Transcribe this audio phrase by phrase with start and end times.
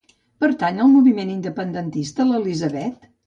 [0.43, 3.09] Pertany al moviment independentista l'Elisabet?